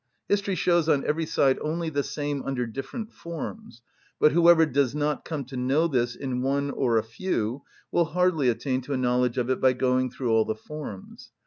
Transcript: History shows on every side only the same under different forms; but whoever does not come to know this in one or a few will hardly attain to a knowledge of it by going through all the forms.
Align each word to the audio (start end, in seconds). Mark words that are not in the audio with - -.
History 0.27 0.55
shows 0.55 0.89
on 0.89 1.05
every 1.05 1.27
side 1.27 1.59
only 1.61 1.91
the 1.91 2.01
same 2.01 2.41
under 2.41 2.65
different 2.65 3.11
forms; 3.13 3.83
but 4.19 4.31
whoever 4.31 4.65
does 4.65 4.95
not 4.95 5.23
come 5.23 5.45
to 5.45 5.55
know 5.55 5.87
this 5.87 6.15
in 6.15 6.41
one 6.41 6.71
or 6.71 6.97
a 6.97 7.03
few 7.03 7.61
will 7.91 8.05
hardly 8.05 8.49
attain 8.49 8.81
to 8.81 8.93
a 8.93 8.97
knowledge 8.97 9.37
of 9.37 9.51
it 9.51 9.61
by 9.61 9.73
going 9.73 10.09
through 10.09 10.31
all 10.31 10.43
the 10.43 10.55
forms. 10.55 11.29